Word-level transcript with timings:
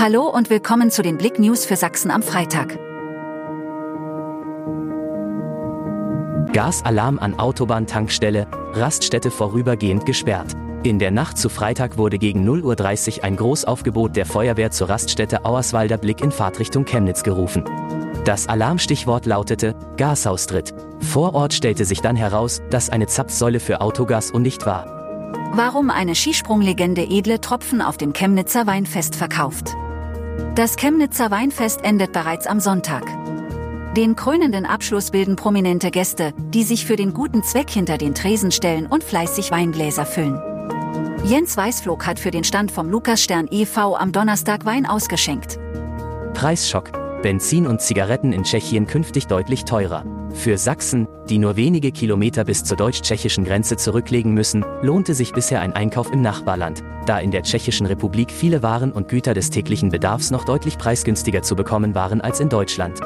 Hallo 0.00 0.28
und 0.28 0.48
willkommen 0.48 0.92
zu 0.92 1.02
den 1.02 1.18
Blick 1.18 1.40
News 1.40 1.64
für 1.64 1.74
Sachsen 1.74 2.12
am 2.12 2.22
Freitag. 2.22 2.78
Gasalarm 6.52 7.18
an 7.18 7.36
Autobahntankstelle, 7.36 8.46
Raststätte 8.74 9.32
vorübergehend 9.32 10.06
gesperrt. 10.06 10.52
In 10.84 11.00
der 11.00 11.10
Nacht 11.10 11.36
zu 11.36 11.48
Freitag 11.48 11.98
wurde 11.98 12.18
gegen 12.18 12.48
0.30 12.48 13.18
Uhr 13.18 13.24
ein 13.24 13.34
Großaufgebot 13.34 14.14
der 14.14 14.24
Feuerwehr 14.24 14.70
zur 14.70 14.88
Raststätte 14.88 15.44
Auerswalder 15.44 15.98
Blick 15.98 16.20
in 16.20 16.30
Fahrtrichtung 16.30 16.84
Chemnitz 16.84 17.24
gerufen. 17.24 17.64
Das 18.24 18.46
Alarmstichwort 18.46 19.26
lautete 19.26 19.74
Gasaustritt. 19.96 20.74
Vor 21.00 21.34
Ort 21.34 21.54
stellte 21.54 21.84
sich 21.84 22.02
dann 22.02 22.14
heraus, 22.14 22.62
dass 22.70 22.88
eine 22.88 23.08
Zapfsäule 23.08 23.58
für 23.58 23.80
Autogas 23.80 24.30
undicht 24.30 24.64
war. 24.64 24.86
Warum 25.54 25.90
eine 25.90 26.14
Skisprunglegende 26.14 27.02
edle 27.02 27.40
Tropfen 27.40 27.82
auf 27.82 27.96
dem 27.96 28.12
Chemnitzer 28.12 28.68
Weinfest 28.68 29.16
verkauft. 29.16 29.74
Das 30.58 30.74
Chemnitzer 30.74 31.30
Weinfest 31.30 31.84
endet 31.84 32.10
bereits 32.12 32.48
am 32.48 32.58
Sonntag. 32.58 33.04
Den 33.94 34.16
krönenden 34.16 34.66
Abschluss 34.66 35.12
bilden 35.12 35.36
prominente 35.36 35.92
Gäste, 35.92 36.34
die 36.36 36.64
sich 36.64 36.84
für 36.84 36.96
den 36.96 37.14
guten 37.14 37.44
Zweck 37.44 37.70
hinter 37.70 37.96
den 37.96 38.12
Tresen 38.12 38.50
stellen 38.50 38.88
und 38.88 39.04
fleißig 39.04 39.52
Weingläser 39.52 40.04
füllen. 40.04 40.42
Jens 41.22 41.56
Weißflog 41.56 42.04
hat 42.04 42.18
für 42.18 42.32
den 42.32 42.42
Stand 42.42 42.72
vom 42.72 42.90
Lukasstern 42.90 43.46
e.V. 43.52 43.94
am 43.94 44.10
Donnerstag 44.10 44.64
Wein 44.64 44.84
ausgeschenkt. 44.84 45.60
Preisschock. 46.34 46.90
Benzin 47.22 47.66
und 47.66 47.80
Zigaretten 47.80 48.32
in 48.32 48.44
Tschechien 48.44 48.86
künftig 48.86 49.26
deutlich 49.26 49.64
teurer. 49.64 50.04
Für 50.34 50.56
Sachsen, 50.56 51.08
die 51.28 51.38
nur 51.38 51.56
wenige 51.56 51.90
Kilometer 51.90 52.44
bis 52.44 52.62
zur 52.62 52.76
deutsch-tschechischen 52.76 53.44
Grenze 53.44 53.76
zurücklegen 53.76 54.34
müssen, 54.34 54.64
lohnte 54.82 55.14
sich 55.14 55.32
bisher 55.32 55.60
ein 55.60 55.72
Einkauf 55.72 56.12
im 56.12 56.22
Nachbarland, 56.22 56.84
da 57.06 57.18
in 57.18 57.32
der 57.32 57.42
Tschechischen 57.42 57.86
Republik 57.86 58.30
viele 58.30 58.62
Waren 58.62 58.92
und 58.92 59.08
Güter 59.08 59.34
des 59.34 59.50
täglichen 59.50 59.88
Bedarfs 59.88 60.30
noch 60.30 60.44
deutlich 60.44 60.78
preisgünstiger 60.78 61.42
zu 61.42 61.56
bekommen 61.56 61.94
waren 61.94 62.20
als 62.20 62.38
in 62.38 62.48
Deutschland. 62.48 63.00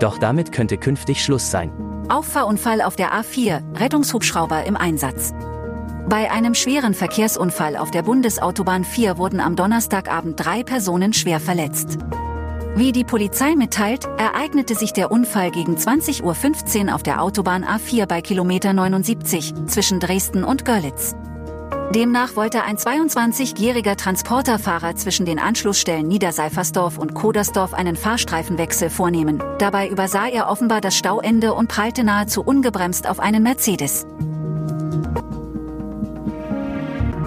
Doch 0.00 0.18
damit 0.18 0.52
könnte 0.52 0.76
künftig 0.76 1.24
Schluss 1.24 1.50
sein. 1.50 1.72
Auffahrunfall 2.10 2.82
auf 2.82 2.96
der 2.96 3.12
A4, 3.12 3.80
Rettungshubschrauber 3.80 4.64
im 4.64 4.76
Einsatz. 4.76 5.32
Bei 6.08 6.30
einem 6.30 6.54
schweren 6.54 6.94
Verkehrsunfall 6.94 7.76
auf 7.76 7.90
der 7.90 8.02
Bundesautobahn 8.02 8.84
4 8.84 9.18
wurden 9.18 9.40
am 9.40 9.56
Donnerstagabend 9.56 10.38
drei 10.38 10.62
Personen 10.62 11.12
schwer 11.12 11.40
verletzt. 11.40 11.98
Wie 12.76 12.92
die 12.92 13.04
Polizei 13.04 13.56
mitteilt, 13.56 14.04
ereignete 14.18 14.74
sich 14.74 14.92
der 14.92 15.10
Unfall 15.10 15.50
gegen 15.50 15.76
20.15 15.76 16.88
Uhr 16.88 16.94
auf 16.94 17.02
der 17.02 17.22
Autobahn 17.22 17.64
A4 17.64 18.04
bei 18.04 18.20
Kilometer 18.20 18.74
79 18.74 19.54
zwischen 19.66 19.98
Dresden 19.98 20.44
und 20.44 20.66
Görlitz. 20.66 21.16
Demnach 21.94 22.36
wollte 22.36 22.64
ein 22.64 22.76
22-jähriger 22.76 23.96
Transporterfahrer 23.96 24.94
zwischen 24.94 25.24
den 25.24 25.38
Anschlussstellen 25.38 26.06
Niederseifersdorf 26.06 26.98
und 26.98 27.14
Kodersdorf 27.14 27.72
einen 27.72 27.96
Fahrstreifenwechsel 27.96 28.90
vornehmen. 28.90 29.42
Dabei 29.58 29.88
übersah 29.88 30.26
er 30.26 30.50
offenbar 30.50 30.82
das 30.82 30.98
Stauende 30.98 31.54
und 31.54 31.68
prallte 31.68 32.04
nahezu 32.04 32.42
ungebremst 32.42 33.08
auf 33.08 33.20
einen 33.20 33.42
Mercedes. 33.42 34.06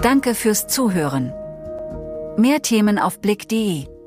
Danke 0.00 0.36
fürs 0.36 0.68
Zuhören. 0.68 1.32
Mehr 2.36 2.62
Themen 2.62 3.00
auf 3.00 3.18
blick.de 3.18 3.99